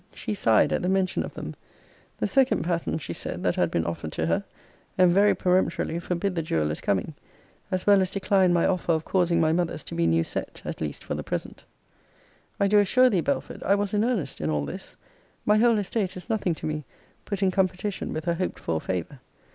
[0.15, 1.53] She sighed at the mention of them:
[2.17, 4.43] the second patterns, she said, that had been offered to her:*
[4.97, 7.13] and very peremptorily forbid the jeweller's coming;
[7.69, 10.81] as well as declined my offer of causing my mother's to be new set, at
[10.81, 11.57] least for the present.
[11.57, 11.65] * See Vol.
[11.67, 12.63] I.
[12.63, 12.65] Letter XLI.
[12.65, 14.95] I do assure thee, Belford, I was in earnest in all this.
[15.45, 16.83] My whole estate is nothing to me,
[17.25, 19.19] put in competition with her hoped for favour.